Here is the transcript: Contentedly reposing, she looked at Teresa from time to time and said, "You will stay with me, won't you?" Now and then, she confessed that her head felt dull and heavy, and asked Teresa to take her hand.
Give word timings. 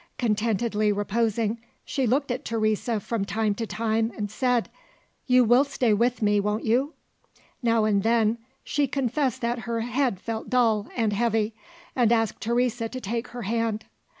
Contentedly 0.17 0.91
reposing, 0.91 1.59
she 1.85 2.07
looked 2.07 2.31
at 2.31 2.43
Teresa 2.43 2.99
from 2.99 3.23
time 3.23 3.53
to 3.53 3.67
time 3.67 4.11
and 4.17 4.31
said, 4.31 4.67
"You 5.27 5.43
will 5.43 5.63
stay 5.63 5.93
with 5.93 6.23
me, 6.23 6.39
won't 6.39 6.63
you?" 6.65 6.95
Now 7.61 7.85
and 7.85 8.01
then, 8.01 8.39
she 8.63 8.87
confessed 8.87 9.41
that 9.41 9.59
her 9.59 9.81
head 9.81 10.19
felt 10.19 10.49
dull 10.49 10.87
and 10.97 11.13
heavy, 11.13 11.53
and 11.95 12.11
asked 12.11 12.41
Teresa 12.41 12.89
to 12.89 12.99
take 12.99 13.27
her 13.27 13.43
hand. 13.43 13.85